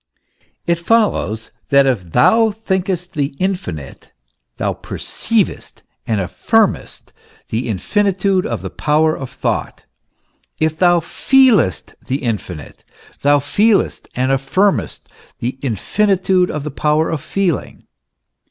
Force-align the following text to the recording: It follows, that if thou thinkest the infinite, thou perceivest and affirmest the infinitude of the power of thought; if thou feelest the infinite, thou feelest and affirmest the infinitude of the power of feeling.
It 0.65 0.79
follows, 0.79 1.51
that 1.69 1.85
if 1.85 2.11
thou 2.11 2.49
thinkest 2.49 3.13
the 3.13 3.35
infinite, 3.37 4.11
thou 4.57 4.73
perceivest 4.73 5.83
and 6.07 6.19
affirmest 6.19 7.13
the 7.49 7.69
infinitude 7.69 8.43
of 8.47 8.63
the 8.63 8.71
power 8.71 9.15
of 9.15 9.29
thought; 9.29 9.83
if 10.59 10.75
thou 10.79 11.01
feelest 11.01 11.93
the 12.07 12.23
infinite, 12.23 12.83
thou 13.21 13.37
feelest 13.37 14.09
and 14.15 14.31
affirmest 14.31 15.07
the 15.37 15.59
infinitude 15.61 16.49
of 16.49 16.63
the 16.63 16.71
power 16.71 17.11
of 17.11 17.21
feeling. 17.21 17.85